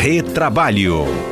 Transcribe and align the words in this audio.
Retrabalho. 0.00 1.29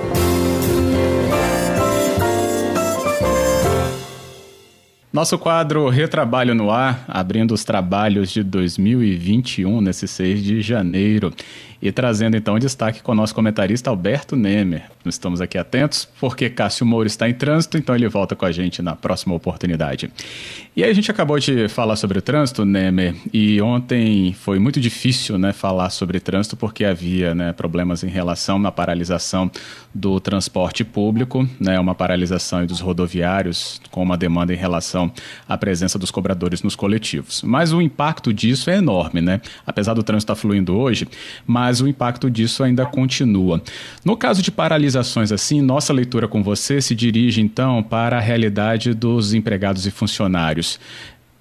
Nosso 5.10 5.38
quadro 5.38 5.88
Retrabalho 5.88 6.54
no 6.54 6.70
Ar, 6.70 7.02
abrindo 7.08 7.54
os 7.54 7.64
trabalhos 7.64 8.30
de 8.30 8.42
2021, 8.42 9.80
nesse 9.80 10.06
6 10.06 10.44
de 10.44 10.60
janeiro. 10.60 11.32
E 11.80 11.92
trazendo 11.92 12.36
então 12.36 12.58
destaque 12.58 13.00
com 13.00 13.12
o 13.12 13.14
nosso 13.14 13.32
comentarista 13.32 13.88
Alberto 13.88 14.34
Nemer. 14.34 14.90
Estamos 15.06 15.40
aqui 15.40 15.56
atentos 15.56 16.08
porque 16.20 16.50
Cássio 16.50 16.84
Moura 16.84 17.06
está 17.06 17.28
em 17.28 17.34
trânsito, 17.34 17.78
então 17.78 17.94
ele 17.94 18.08
volta 18.08 18.34
com 18.34 18.44
a 18.44 18.50
gente 18.50 18.82
na 18.82 18.96
próxima 18.96 19.32
oportunidade. 19.32 20.10
E 20.74 20.82
aí 20.82 20.90
a 20.90 20.94
gente 20.94 21.08
acabou 21.08 21.38
de 21.38 21.68
falar 21.68 21.94
sobre 21.94 22.18
o 22.18 22.22
trânsito, 22.22 22.64
Nemer, 22.64 23.14
e 23.32 23.62
ontem 23.62 24.32
foi 24.32 24.58
muito 24.58 24.80
difícil 24.80 25.38
né, 25.38 25.52
falar 25.52 25.90
sobre 25.90 26.18
trânsito 26.18 26.56
porque 26.56 26.84
havia 26.84 27.32
né, 27.32 27.52
problemas 27.52 28.02
em 28.02 28.08
relação 28.08 28.64
à 28.66 28.72
paralisação 28.72 29.48
do 29.94 30.18
transporte 30.18 30.82
público, 30.82 31.48
né, 31.60 31.78
uma 31.78 31.94
paralisação 31.94 32.66
dos 32.66 32.80
rodoviários 32.80 33.80
com 33.92 34.02
uma 34.02 34.16
demanda 34.16 34.52
em 34.52 34.56
relação 34.56 34.97
à 35.48 35.56
presença 35.56 35.98
dos 35.98 36.10
cobradores 36.10 36.62
nos 36.62 36.74
coletivos. 36.74 37.42
Mas 37.42 37.72
o 37.72 37.80
impacto 37.80 38.32
disso 38.32 38.68
é 38.68 38.76
enorme, 38.76 39.20
né? 39.20 39.40
Apesar 39.66 39.94
do 39.94 40.02
trânsito 40.02 40.32
estar 40.32 40.40
fluindo 40.40 40.76
hoje, 40.76 41.06
mas 41.46 41.68
mas 41.68 41.82
o 41.82 41.86
impacto 41.86 42.30
disso 42.30 42.64
ainda 42.64 42.86
continua. 42.86 43.60
No 44.02 44.16
caso 44.16 44.40
de 44.42 44.50
paralisações 44.50 45.30
assim, 45.30 45.60
nossa 45.60 45.92
leitura 45.92 46.26
com 46.26 46.42
você 46.42 46.80
se 46.80 46.94
dirige 46.94 47.42
então 47.42 47.82
para 47.82 48.16
a 48.16 48.20
realidade 48.20 48.94
dos 48.94 49.34
empregados 49.34 49.86
e 49.86 49.90
funcionários. 49.90 50.80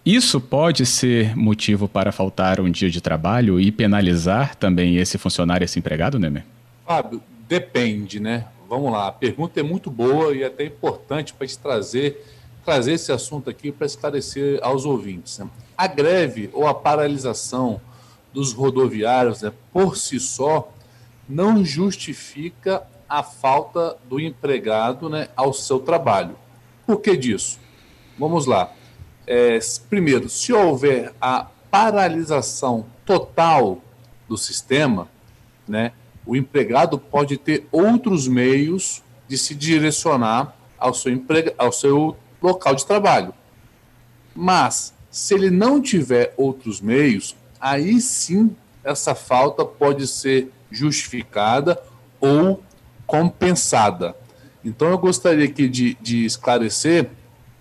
Isso 0.05 0.41
pode 0.41 0.85
ser 0.85 1.35
motivo 1.35 1.87
para 1.87 2.11
faltar 2.11 2.59
um 2.59 2.69
dia 2.69 2.89
de 2.89 2.99
trabalho 2.99 3.57
e 3.57 3.71
penalizar 3.71 4.53
também 4.55 4.97
esse 4.97 5.17
funcionário, 5.17 5.63
esse 5.63 5.79
empregado, 5.79 6.19
Nemer? 6.19 6.43
Fábio, 6.85 7.21
depende, 7.47 8.19
né? 8.19 8.45
Vamos 8.69 8.91
lá, 8.91 9.07
a 9.07 9.11
pergunta 9.11 9.59
é 9.59 9.63
muito 9.63 9.89
boa 9.89 10.35
e 10.35 10.43
até 10.43 10.65
importante 10.65 11.33
para 11.33 11.47
te 11.47 11.57
trazer, 11.57 12.21
trazer 12.67 12.91
esse 12.91 13.13
assunto 13.13 13.49
aqui 13.49 13.71
para 13.71 13.87
esclarecer 13.87 14.59
aos 14.61 14.83
ouvintes. 14.83 15.39
Né? 15.39 15.47
A 15.77 15.87
greve 15.87 16.49
ou 16.51 16.67
a 16.67 16.73
paralisação 16.73 17.79
dos 18.33 18.51
rodoviários, 18.51 19.41
né, 19.41 19.53
por 19.71 19.95
si 19.95 20.19
só, 20.19 20.69
não 21.29 21.63
justifica 21.63 22.83
a 23.07 23.23
falta 23.23 23.95
do 24.09 24.19
empregado 24.19 25.07
né, 25.07 25.29
ao 25.33 25.53
seu 25.53 25.79
trabalho. 25.79 26.35
Por 26.85 26.99
que 26.99 27.15
disso? 27.15 27.57
Vamos 28.19 28.45
lá. 28.45 28.73
É, 29.25 29.57
primeiro, 29.89 30.27
se 30.27 30.51
houver 30.51 31.13
a 31.21 31.47
paralisação 31.71 32.85
total 33.05 33.81
do 34.27 34.37
sistema, 34.37 35.07
né, 35.65 35.93
o 36.25 36.35
empregado 36.35 36.99
pode 36.99 37.37
ter 37.37 37.65
outros 37.71 38.27
meios 38.27 39.01
de 39.25 39.37
se 39.37 39.55
direcionar 39.55 40.53
ao 40.77 40.93
seu, 40.93 41.13
emprego, 41.13 41.53
ao 41.57 41.71
seu 41.71 42.17
local 42.41 42.75
de 42.75 42.85
trabalho. 42.85 43.33
Mas, 44.35 44.93
se 45.09 45.33
ele 45.33 45.49
não 45.49 45.81
tiver 45.81 46.33
outros 46.37 46.79
meios, 46.79 47.35
aí 47.59 47.99
sim 47.99 48.55
essa 48.83 49.15
falta 49.15 49.65
pode 49.65 50.07
ser 50.07 50.51
justificada 50.71 51.81
ou 52.19 52.63
compensada. 53.05 54.15
Então 54.63 54.89
eu 54.89 54.97
gostaria 54.97 55.45
aqui 55.45 55.67
de, 55.67 55.97
de 56.01 56.25
esclarecer, 56.25 57.09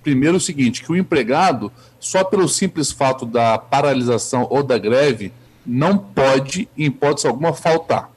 primeiro 0.03 0.37
o 0.37 0.41
seguinte, 0.41 0.83
que 0.83 0.91
o 0.91 0.97
empregado, 0.97 1.73
só 1.99 2.25
pelo 2.25 2.49
simples 2.49 2.93
fato 2.93 3.25
da 3.25 3.59
paralisação 3.59 4.47
ou 4.51 4.63
da 4.63 4.77
greve, 4.77 5.33
não 5.65 5.99
pode, 5.99 6.69
em 6.77 6.87
hipótese 6.87 7.27
alguma, 7.27 7.53
faltar. 7.53 8.11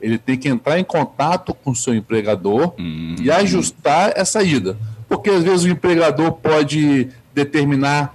Ele 0.00 0.18
tem 0.18 0.36
que 0.36 0.48
entrar 0.48 0.78
em 0.78 0.84
contato 0.84 1.54
com 1.54 1.70
o 1.70 1.76
seu 1.76 1.94
empregador 1.94 2.74
uhum. 2.78 3.14
e 3.20 3.30
ajustar 3.30 4.12
essa 4.16 4.42
ida. 4.42 4.76
Porque 5.12 5.28
às 5.28 5.44
vezes 5.44 5.66
o 5.66 5.68
empregador 5.68 6.32
pode 6.32 7.10
determinar 7.34 8.14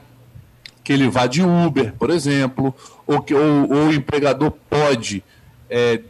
que 0.84 0.92
ele 0.92 1.08
vá 1.08 1.28
de 1.28 1.44
Uber, 1.44 1.94
por 1.94 2.10
exemplo, 2.10 2.74
ou 3.06 3.22
que 3.22 3.36
ou, 3.36 3.72
ou 3.72 3.88
o 3.90 3.94
empregador 3.94 4.50
pode 4.68 5.24
é, 5.70 6.02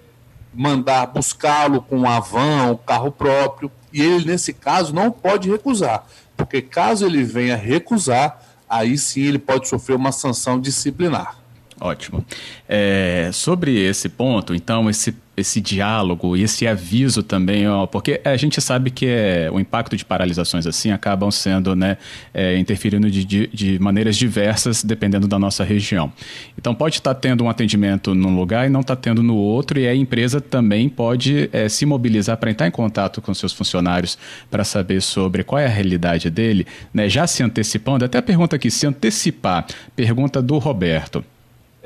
mandar 0.53 1.07
buscá-lo 1.07 1.81
com 1.81 1.97
um 2.07 2.21
van, 2.21 2.79
carro 2.85 3.11
próprio, 3.11 3.69
e 3.91 4.01
ele, 4.01 4.27
nesse 4.27 4.53
caso, 4.53 4.95
não 4.95 5.11
pode 5.11 5.51
recusar, 5.51 6.05
porque 6.37 6.61
caso 6.61 7.05
ele 7.05 7.21
venha 7.21 7.57
recusar, 7.57 8.41
aí 8.69 8.97
sim 8.97 9.23
ele 9.23 9.39
pode 9.39 9.67
sofrer 9.67 9.97
uma 9.97 10.13
sanção 10.13 10.57
disciplinar. 10.57 11.35
Ótimo. 11.79 12.25
É, 12.67 13.29
sobre 13.33 13.77
esse 13.79 14.09
ponto, 14.09 14.55
então, 14.55 14.89
esse 14.89 15.15
esse 15.37 15.61
diálogo 15.61 16.35
e 16.35 16.41
esse 16.41 16.65
aviso 16.65 17.21
também, 17.21 17.67
ó, 17.67 17.85
porque 17.85 18.19
a 18.25 18.35
gente 18.35 18.59
sabe 18.59 18.89
que 18.89 19.05
é, 19.05 19.49
o 19.51 19.59
impacto 19.59 19.95
de 19.95 20.03
paralisações 20.03 20.65
assim 20.65 20.89
acabam 20.89 21.29
sendo, 21.29 21.75
né, 21.75 21.97
é, 22.33 22.57
interferindo 22.57 23.09
de, 23.09 23.23
de, 23.23 23.47
de, 23.47 23.79
maneiras 23.79 24.17
diversas 24.17 24.83
dependendo 24.83 25.27
da 25.27 25.37
nossa 25.37 25.63
região. 25.63 26.11
Então 26.57 26.73
pode 26.73 26.95
estar 26.95 27.13
tá 27.13 27.19
tendo 27.19 27.43
um 27.43 27.49
atendimento 27.49 28.15
num 28.15 28.35
lugar 28.35 28.65
e 28.65 28.69
não 28.69 28.81
estar 28.81 28.95
tá 28.95 29.01
tendo 29.01 29.21
no 29.21 29.35
outro, 29.35 29.79
e 29.79 29.87
a 29.87 29.93
empresa 29.93 30.41
também 30.41 30.89
pode 30.89 31.51
é, 31.53 31.69
se 31.69 31.85
mobilizar 31.85 32.37
para 32.37 32.49
entrar 32.49 32.67
em 32.67 32.71
contato 32.71 33.21
com 33.21 33.31
seus 33.31 33.53
funcionários 33.53 34.17
para 34.49 34.63
saber 34.63 35.01
sobre 35.03 35.43
qual 35.43 35.59
é 35.59 35.67
a 35.67 35.69
realidade 35.69 36.31
dele, 36.31 36.65
né, 36.91 37.07
já 37.07 37.27
se 37.27 37.43
antecipando. 37.43 38.03
Até 38.03 38.17
a 38.17 38.23
pergunta 38.23 38.55
aqui, 38.55 38.71
se 38.71 38.87
antecipar, 38.87 39.67
pergunta 39.95 40.41
do 40.41 40.57
Roberto. 40.57 41.23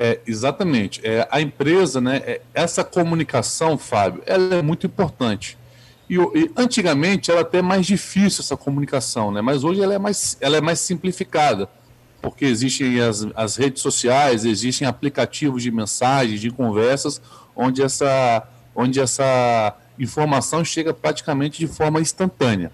É, 0.04 0.18
exatamente. 0.26 1.00
É, 1.04 1.28
a 1.30 1.40
empresa, 1.40 2.00
né, 2.00 2.16
é, 2.26 2.40
essa 2.52 2.82
comunicação, 2.82 3.78
Fábio, 3.78 4.20
ela 4.26 4.56
é 4.56 4.60
muito 4.60 4.84
importante. 4.84 5.56
E, 6.10 6.16
e, 6.16 6.50
antigamente 6.56 7.30
era 7.30 7.42
até 7.42 7.62
mais 7.62 7.86
difícil 7.86 8.40
essa 8.40 8.56
comunicação, 8.56 9.30
né? 9.30 9.40
mas 9.40 9.62
hoje 9.62 9.80
ela 9.80 9.94
é 9.94 9.98
mais, 10.00 10.36
ela 10.40 10.56
é 10.56 10.60
mais 10.60 10.80
simplificada, 10.80 11.68
porque 12.20 12.44
existem 12.44 13.00
as, 13.00 13.24
as 13.36 13.54
redes 13.54 13.80
sociais, 13.80 14.44
existem 14.44 14.88
aplicativos 14.88 15.62
de 15.62 15.70
mensagens, 15.70 16.40
de 16.40 16.50
conversas, 16.50 17.22
onde 17.54 17.80
essa, 17.80 18.42
onde 18.74 18.98
essa 18.98 19.76
informação 20.00 20.64
chega 20.64 20.92
praticamente 20.92 21.60
de 21.60 21.68
forma 21.68 22.00
instantânea. 22.00 22.72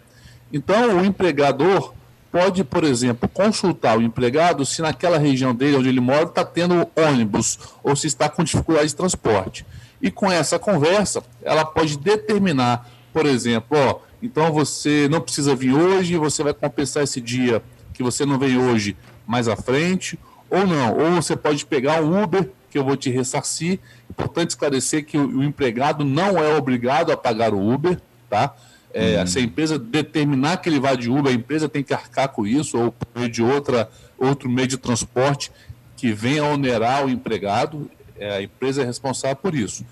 Então, 0.51 0.97
o 0.97 1.05
empregador 1.05 1.93
pode, 2.31 2.65
por 2.65 2.85
exemplo, 2.85 3.29
consultar 3.29 3.99
o 3.99 4.03
empregado 4.03 4.65
se 4.65 4.83
naquela 4.83 5.19
região 5.19 5.55
dele, 5.55 5.77
onde 5.77 5.89
ele 5.89 6.01
mora, 6.01 6.25
está 6.25 6.45
tendo 6.45 6.89
ônibus 6.97 7.59
ou 7.83 7.97
se 7.97 8.07
está 8.07 8.29
com 8.29 8.45
dificuldade 8.45 8.89
de 8.89 8.97
transporte. 8.97 9.67
E 10.01 10.11
com 10.11 10.31
essa 10.31 10.59
conversa, 10.59 11.23
ela 11.43 11.65
pode 11.65 11.99
determinar, 11.99 12.89
por 13.13 13.27
exemplo, 13.27 13.77
ó, 13.77 13.99
então 14.23 14.53
você 14.53 15.09
não 15.09 15.21
precisa 15.21 15.55
vir 15.55 15.75
hoje, 15.75 16.17
você 16.17 16.43
vai 16.43 16.55
compensar 16.55 17.03
esse 17.03 17.21
dia 17.21 17.63
que 17.93 18.03
você 18.03 18.25
não 18.25 18.39
veio 18.39 18.61
hoje 18.63 18.97
mais 19.27 19.49
à 19.49 19.57
frente, 19.57 20.19
ou 20.51 20.67
não. 20.67 20.97
Ou 20.97 21.23
você 21.23 21.37
pode 21.37 21.65
pegar 21.67 22.03
um 22.03 22.23
Uber, 22.23 22.49
que 22.71 22.79
eu 22.79 22.85
vou 22.85 22.97
te 22.97 23.11
ressarcir. 23.11 23.79
Importante 24.09 24.51
esclarecer 24.51 25.05
que 25.05 25.19
o 25.19 25.43
empregado 25.43 26.05
não 26.05 26.39
é 26.39 26.57
obrigado 26.57 27.11
a 27.11 27.17
pagar 27.17 27.53
o 27.53 27.73
Uber, 27.73 28.01
tá? 28.29 28.55
É, 28.93 29.23
hum. 29.23 29.27
Se 29.27 29.39
a 29.39 29.43
empresa 29.43 29.79
determinar 29.79 30.59
que 30.59 30.69
ele 30.69 30.81
vá 30.81 30.95
de 30.95 31.11
Uber, 31.11 31.33
a 31.33 31.35
empresa 31.35 31.69
tem 31.69 31.83
que 31.83 31.93
arcar 31.93 32.29
com 32.29 32.47
isso, 32.47 32.79
ou 32.79 33.29
de 33.29 33.43
outra, 33.43 33.91
outro 34.19 34.49
meio 34.49 34.69
de 34.69 34.77
transporte 34.77 35.53
que 35.97 36.13
venha 36.13 36.45
onerar 36.45 37.05
o 37.05 37.11
empregado, 37.11 37.91
é, 38.17 38.37
a 38.37 38.43
empresa 38.43 38.83
é 38.83 38.85
responsável 38.85 39.37
por 39.37 39.55
isso. 39.55 39.85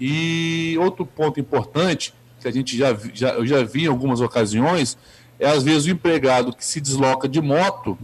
E 0.00 0.76
outro 0.80 1.06
ponto 1.06 1.38
importante, 1.38 2.12
que 2.40 2.48
a 2.48 2.50
gente 2.50 2.76
já, 2.76 2.96
já, 3.12 3.30
eu 3.30 3.46
já 3.46 3.62
vi 3.62 3.84
em 3.84 3.88
algumas 3.88 4.20
ocasiões, 4.20 4.98
é 5.38 5.48
às 5.48 5.62
vezes 5.62 5.86
o 5.86 5.90
empregado 5.90 6.54
que 6.54 6.64
se 6.64 6.80
desloca 6.80 7.28
de 7.28 7.40
moto 7.40 7.98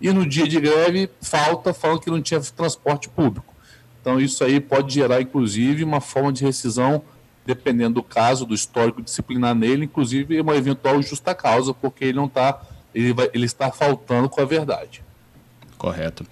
e 0.00 0.12
no 0.12 0.26
dia 0.26 0.46
de 0.46 0.58
greve 0.60 1.10
falta 1.20 1.74
falando 1.74 2.00
que 2.00 2.10
não 2.10 2.22
tinha 2.22 2.40
transporte 2.40 3.08
público. 3.08 3.54
Então 4.00 4.20
isso 4.20 4.42
aí 4.42 4.60
pode 4.60 4.94
gerar, 4.94 5.20
inclusive, 5.20 5.84
uma 5.84 6.00
forma 6.00 6.32
de 6.32 6.44
rescisão 6.44 7.02
dependendo 7.44 7.94
do 7.94 8.02
caso, 8.02 8.44
do 8.44 8.54
histórico 8.54 9.02
disciplinar 9.02 9.54
nele, 9.54 9.84
inclusive 9.84 10.40
uma 10.40 10.56
eventual 10.56 11.00
justa 11.02 11.34
causa, 11.34 11.72
porque 11.74 12.04
ele 12.04 12.16
não 12.16 12.26
está, 12.26 12.60
ele, 12.94 13.14
ele 13.32 13.46
está 13.46 13.70
faltando 13.70 14.28
com 14.28 14.40
a 14.40 14.44
verdade. 14.44 15.02
Correto. 15.76 16.24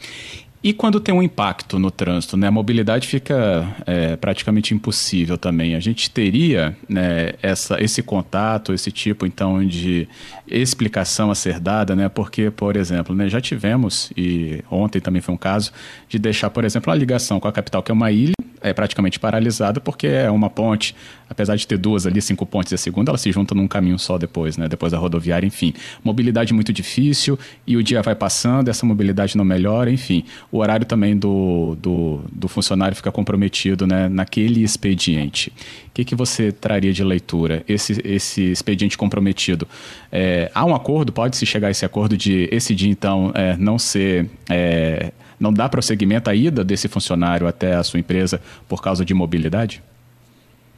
E 0.61 0.73
quando 0.73 0.99
tem 0.99 1.15
um 1.15 1.23
impacto 1.23 1.79
no 1.79 1.89
trânsito, 1.89 2.37
né, 2.37 2.49
a 2.49 2.51
mobilidade 2.51 3.07
fica 3.07 3.77
é, 3.87 4.17
praticamente 4.17 4.75
impossível 4.75 5.39
também. 5.39 5.77
A 5.77 5.81
gente 5.81 6.11
teria 6.11 6.77
né, 6.89 7.35
essa, 7.41 7.81
esse 7.81 8.03
contato, 8.03 8.75
esse 8.75 8.91
tipo 8.91 9.25
então 9.25 9.65
de 9.65 10.09
explicação 10.49 11.31
a 11.31 11.35
ser 11.37 11.61
dada, 11.61 11.95
né, 11.95 12.09
porque, 12.09 12.51
por 12.51 12.75
exemplo, 12.75 13.15
né, 13.15 13.29
já 13.29 13.41
tivemos, 13.41 14.11
e 14.17 14.65
ontem 14.69 15.01
também 15.01 15.23
foi 15.23 15.33
um 15.33 15.39
caso, 15.39 15.71
de 16.09 16.19
deixar, 16.19 16.51
por 16.51 16.65
exemplo, 16.65 16.91
uma 16.91 16.99
ligação 16.99 17.39
com 17.39 17.47
a 17.47 17.53
capital, 17.53 17.81
que 17.81 17.93
é 17.93 17.95
uma 17.95 18.11
ilha, 18.11 18.35
é 18.61 18.73
praticamente 18.73 19.19
paralisada 19.19 19.81
porque 19.81 20.07
é 20.07 20.31
uma 20.31 20.51
ponte, 20.51 20.95
apesar 21.29 21.57
de 21.57 21.67
ter 21.67 21.79
duas 21.79 22.07
ali, 22.07 22.21
cinco 22.21 22.45
pontes 22.47 22.73
a 22.73 22.77
segunda, 22.77 23.11
ela 23.11 23.19
se 23.19 23.31
junta 23.33 23.55
num 23.55 23.69
caminho 23.69 23.99
só 23.99 24.19
depois, 24.19 24.57
né? 24.57 24.69
Depois 24.69 24.93
da 24.93 24.99
rodoviária, 24.99 25.47
enfim. 25.47 25.73
Mobilidade 26.03 26.53
muito 26.53 26.73
difícil 26.73 27.39
e 27.67 27.77
o 27.77 27.83
dia 27.83 28.03
vai 28.03 28.15
passando, 28.15 28.69
essa 28.69 28.85
mobilidade 28.85 29.37
não 29.37 29.45
melhora, 29.45 29.91
enfim. 29.91 30.25
O 30.51 30.59
horário 30.59 30.87
também 30.87 31.17
do, 31.17 31.77
do, 31.81 32.21
do 32.33 32.49
funcionário 32.49 32.97
fica 32.97 33.13
comprometido 33.13 33.87
né, 33.87 34.09
naquele 34.09 34.63
expediente. 34.63 35.53
O 35.89 35.91
que, 35.95 36.05
que 36.05 36.15
você 36.15 36.53
traria 36.53 36.93
de 36.93 37.03
leitura? 37.03 37.65
Esse, 37.69 38.01
esse 38.05 38.43
expediente 38.51 38.97
comprometido. 38.97 39.67
É, 40.13 40.51
há 40.55 40.65
um 40.65 40.75
acordo, 40.75 41.13
pode-se 41.13 41.45
chegar 41.45 41.69
a 41.69 41.71
esse 41.71 41.85
acordo 41.85 42.17
de 42.17 42.49
esse 42.53 42.75
dia, 42.75 42.91
então, 42.91 43.33
é, 43.35 43.57
não 43.57 43.79
ser. 43.79 44.29
É, 44.49 45.13
não 45.39 45.53
dá 45.53 45.69
prosseguimento 45.69 46.29
à 46.29 46.35
ida 46.35 46.65
desse 46.65 46.89
funcionário 46.89 47.47
até 47.47 47.75
a 47.75 47.83
sua 47.83 48.01
empresa 48.01 48.41
por 48.69 48.83
causa 48.83 49.05
de 49.05 49.15
mobilidade? 49.15 49.83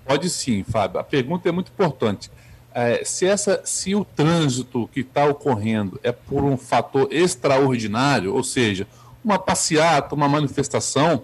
Pode 0.04 0.28
sim, 0.28 0.64
Fábio. 0.64 0.98
A 0.98 1.04
pergunta 1.04 1.48
é 1.48 1.52
muito 1.52 1.70
importante. 1.70 2.30
É, 2.72 3.02
se, 3.04 3.26
essa, 3.26 3.60
se 3.64 3.94
o 3.94 4.04
trânsito 4.04 4.88
que 4.92 5.00
está 5.00 5.24
ocorrendo 5.24 5.98
é 6.02 6.12
por 6.12 6.44
um 6.44 6.56
fator 6.56 7.08
extraordinário, 7.10 8.34
ou 8.34 8.44
seja, 8.44 8.86
uma 9.24 9.38
passeata, 9.38 10.14
uma 10.14 10.28
manifestação, 10.28 11.22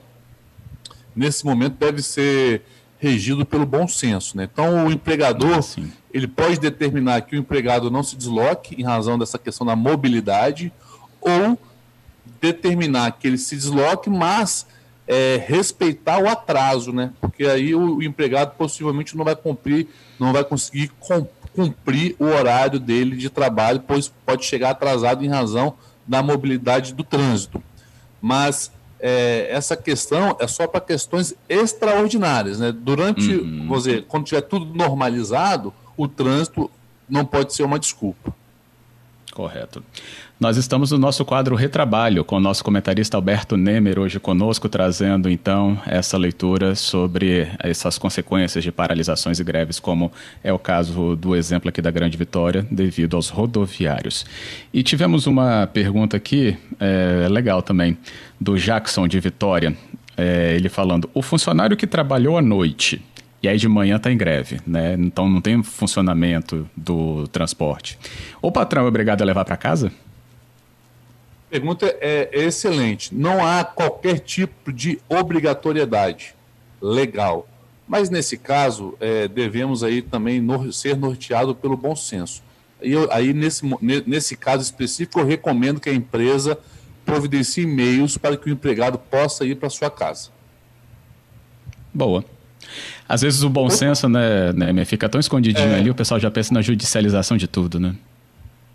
nesse 1.14 1.44
momento 1.44 1.76
deve 1.78 2.02
ser 2.02 2.62
regido 2.98 3.44
pelo 3.46 3.64
bom 3.64 3.86
senso. 3.86 4.36
Né? 4.36 4.48
Então, 4.52 4.86
o 4.86 4.90
empregador 4.90 5.62
Sim. 5.62 5.92
ele 6.12 6.26
pode 6.26 6.58
determinar 6.58 7.22
que 7.22 7.36
o 7.36 7.38
empregado 7.38 7.90
não 7.90 8.02
se 8.02 8.16
desloque 8.16 8.80
em 8.80 8.84
razão 8.84 9.18
dessa 9.18 9.38
questão 9.38 9.66
da 9.66 9.76
mobilidade, 9.76 10.72
ou 11.20 11.58
determinar 12.40 13.12
que 13.12 13.26
ele 13.26 13.38
se 13.38 13.56
desloque, 13.56 14.10
mas 14.10 14.66
é, 15.06 15.42
respeitar 15.46 16.18
o 16.18 16.28
atraso, 16.28 16.92
né? 16.92 17.12
Porque 17.20 17.44
aí 17.44 17.74
o, 17.74 17.96
o, 17.96 18.02
empregado 18.02 18.56
possivelmente 18.56 19.16
não 19.16 19.24
vai 19.24 19.36
cumprir, 19.36 19.88
não 20.18 20.32
vai 20.32 20.44
conseguir 20.44 20.90
cumprir 21.54 22.16
o 22.18 22.24
horário 22.24 22.80
dele 22.80 23.16
de 23.16 23.30
trabalho, 23.30 23.82
pois 23.86 24.12
pode 24.24 24.44
chegar 24.44 24.70
atrasado 24.70 25.24
em 25.24 25.28
razão 25.28 25.74
da 26.06 26.22
mobilidade 26.22 26.92
do 26.92 27.04
trânsito. 27.04 27.62
Mas 28.20 28.70
é, 28.98 29.46
essa 29.50 29.76
questão 29.76 30.36
é 30.40 30.46
só 30.48 30.66
para 30.66 30.80
questões 30.80 31.34
extraordinárias, 31.48 32.58
né? 32.58 32.72
Durante, 32.72 33.30
uhum. 33.30 33.68
dizer, 33.76 34.04
quando 34.08 34.24
tiver 34.24 34.42
tudo 34.42 34.66
normalizado, 34.74 35.72
o 35.96 36.08
trânsito 36.08 36.70
não 37.08 37.24
pode 37.24 37.54
ser 37.54 37.62
uma 37.62 37.78
desculpa. 37.78 38.34
Correto. 39.36 39.84
Nós 40.40 40.56
estamos 40.56 40.92
no 40.92 40.96
nosso 40.96 41.22
quadro 41.22 41.54
Retrabalho, 41.54 42.24
com 42.24 42.36
o 42.36 42.40
nosso 42.40 42.64
comentarista 42.64 43.18
Alberto 43.18 43.54
Nemer 43.54 43.98
hoje 43.98 44.18
conosco, 44.18 44.66
trazendo 44.66 45.28
então 45.28 45.78
essa 45.84 46.16
leitura 46.16 46.74
sobre 46.74 47.46
essas 47.58 47.98
consequências 47.98 48.64
de 48.64 48.72
paralisações 48.72 49.38
e 49.38 49.44
greves, 49.44 49.78
como 49.78 50.10
é 50.42 50.50
o 50.50 50.58
caso 50.58 51.14
do 51.16 51.36
exemplo 51.36 51.68
aqui 51.68 51.82
da 51.82 51.90
Grande 51.90 52.16
Vitória, 52.16 52.66
devido 52.70 53.14
aos 53.14 53.28
rodoviários. 53.28 54.24
E 54.72 54.82
tivemos 54.82 55.26
uma 55.26 55.66
pergunta 55.66 56.16
aqui, 56.16 56.56
é, 56.80 57.28
legal 57.28 57.60
também, 57.60 57.98
do 58.40 58.56
Jackson 58.56 59.06
de 59.06 59.20
Vitória, 59.20 59.76
é, 60.16 60.54
ele 60.56 60.70
falando: 60.70 61.10
o 61.12 61.20
funcionário 61.20 61.76
que 61.76 61.86
trabalhou 61.86 62.38
à 62.38 62.42
noite 62.42 63.02
e 63.42 63.48
aí 63.48 63.58
de 63.58 63.68
manhã 63.68 63.96
está 63.96 64.10
em 64.10 64.16
greve, 64.16 64.60
né? 64.66 64.94
Então 64.98 65.28
não 65.28 65.40
tem 65.40 65.62
funcionamento 65.62 66.68
do 66.76 67.28
transporte. 67.28 67.98
O 68.40 68.50
patrão 68.50 68.84
é 68.84 68.88
obrigado 68.88 69.22
a 69.22 69.24
levar 69.24 69.44
para 69.44 69.56
casa? 69.56 69.92
Pergunta 71.48 71.86
é 72.00 72.28
excelente. 72.32 73.14
Não 73.14 73.46
há 73.46 73.64
qualquer 73.64 74.18
tipo 74.18 74.72
de 74.72 74.98
obrigatoriedade 75.08 76.34
legal, 76.80 77.46
mas 77.86 78.10
nesse 78.10 78.36
caso 78.36 78.94
é, 79.00 79.28
devemos 79.28 79.84
aí 79.84 80.02
também 80.02 80.44
ser 80.72 80.96
norteado 80.96 81.54
pelo 81.54 81.76
bom 81.76 81.94
senso. 81.94 82.42
E 82.82 82.92
eu, 82.92 83.10
aí 83.12 83.32
nesse, 83.32 83.62
nesse 83.80 84.36
caso 84.36 84.62
específico 84.62 85.20
eu 85.20 85.24
recomendo 85.24 85.80
que 85.80 85.88
a 85.88 85.94
empresa 85.94 86.58
providencie 87.04 87.64
meios 87.64 88.18
para 88.18 88.36
que 88.36 88.50
o 88.50 88.52
empregado 88.52 88.98
possa 88.98 89.44
ir 89.44 89.54
para 89.54 89.70
sua 89.70 89.90
casa. 89.90 90.30
Boa. 91.94 92.24
Às 93.08 93.22
vezes 93.22 93.42
o 93.42 93.48
bom 93.48 93.68
senso, 93.70 94.08
né, 94.08 94.52
né 94.52 94.84
fica 94.84 95.08
tão 95.08 95.20
escondidinho 95.20 95.68
é... 95.68 95.76
ali, 95.76 95.90
o 95.90 95.94
pessoal 95.94 96.18
já 96.20 96.30
pensa 96.30 96.52
na 96.52 96.62
judicialização 96.62 97.36
de 97.36 97.46
tudo, 97.46 97.78
né? 97.78 97.94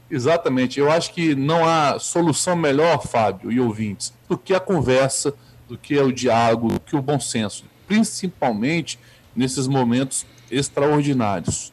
Exatamente. 0.09 0.79
Eu 0.79 0.91
acho 0.91 1.13
que 1.13 1.33
não 1.35 1.67
há 1.67 1.97
solução 1.97 2.55
melhor, 2.55 3.01
Fábio 3.01 3.51
e 3.51 3.59
ouvintes, 3.59 4.13
do 4.27 4.37
que 4.37 4.53
a 4.53 4.59
conversa, 4.59 5.33
do 5.69 5.77
que 5.77 5.97
o 5.97 6.11
diálogo, 6.11 6.73
do 6.73 6.79
que 6.79 6.95
o 6.95 7.01
bom 7.01 7.19
senso, 7.19 7.63
principalmente 7.87 8.99
nesses 9.35 9.67
momentos 9.67 10.25
extraordinários 10.49 11.71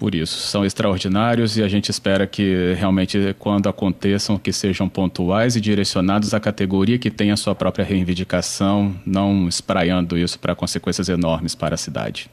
por 0.00 0.14
isso. 0.14 0.38
São 0.38 0.64
extraordinários 0.64 1.58
e 1.58 1.62
a 1.62 1.68
gente 1.68 1.90
espera 1.90 2.26
que 2.26 2.72
realmente, 2.72 3.36
quando 3.38 3.68
aconteçam, 3.68 4.38
que 4.38 4.50
sejam 4.50 4.88
pontuais 4.88 5.56
e 5.56 5.60
direcionados 5.60 6.32
à 6.32 6.40
categoria 6.40 6.98
que 6.98 7.10
tem 7.10 7.30
a 7.30 7.36
sua 7.36 7.54
própria 7.54 7.84
reivindicação, 7.84 8.96
não 9.04 9.46
espraiando 9.46 10.16
isso 10.16 10.38
para 10.38 10.54
consequências 10.54 11.10
enormes 11.10 11.54
para 11.54 11.74
a 11.74 11.78
cidade. 11.78 12.30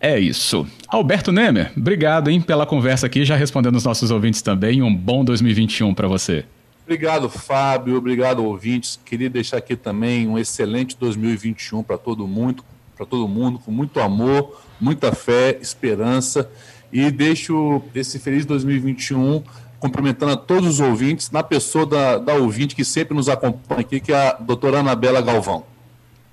É 0.00 0.18
isso. 0.18 0.66
Alberto 0.88 1.30
Nemer, 1.30 1.70
obrigado 1.76 2.28
hein, 2.28 2.40
pela 2.40 2.66
conversa 2.66 3.06
aqui, 3.06 3.24
já 3.24 3.36
respondendo 3.36 3.76
os 3.76 3.84
nossos 3.84 4.10
ouvintes 4.10 4.42
também. 4.42 4.82
Um 4.82 4.92
bom 4.92 5.24
2021 5.24 5.94
para 5.94 6.08
você. 6.08 6.44
Obrigado, 6.84 7.30
Fábio. 7.30 7.96
Obrigado, 7.96 8.44
ouvintes. 8.44 8.98
Queria 9.04 9.30
deixar 9.30 9.58
aqui 9.58 9.76
também 9.76 10.26
um 10.26 10.36
excelente 10.36 10.96
2021 10.98 11.84
para 11.84 11.96
todo 11.96 12.26
mundo, 12.26 12.64
para 12.96 13.06
todo 13.06 13.26
mundo, 13.28 13.58
com 13.58 13.70
muito 13.70 14.00
amor, 14.00 14.60
muita 14.80 15.12
fé, 15.12 15.58
esperança 15.60 16.50
e 16.92 17.10
deixo 17.10 17.82
esse 17.94 18.18
feliz 18.18 18.44
2021 18.44 19.42
cumprimentando 19.82 20.32
a 20.32 20.36
todos 20.36 20.74
os 20.74 20.80
ouvintes, 20.80 21.32
na 21.32 21.42
pessoa 21.42 21.84
da, 21.84 22.16
da 22.16 22.34
ouvinte 22.34 22.76
que 22.76 22.84
sempre 22.84 23.16
nos 23.16 23.28
acompanha 23.28 23.80
aqui, 23.80 23.98
que 23.98 24.12
é 24.12 24.28
a 24.28 24.32
doutora 24.34 24.78
Anabela 24.78 25.20
Galvão. 25.20 25.64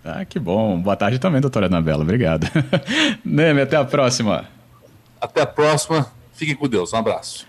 Ah, 0.06 0.24
que 0.24 0.38
bom. 0.38 0.80
Boa 0.80 0.96
tarde 0.96 1.18
também, 1.18 1.42
doutora 1.42 1.66
Anabela. 1.66 2.04
Obrigado. 2.04 2.48
Neme, 3.26 3.62
até 3.62 3.76
a 3.76 3.84
próxima. 3.84 4.46
Até 5.20 5.42
a 5.42 5.48
próxima. 5.48 6.06
Fiquem 6.32 6.56
com 6.56 6.68
Deus. 6.68 6.94
Um 6.94 6.98
abraço. 6.98 7.49